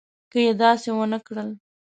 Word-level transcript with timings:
که 0.31 0.39
یې 0.45 0.53
داسې 0.61 0.89
ونه 0.93 1.19
کړل. 1.27 1.49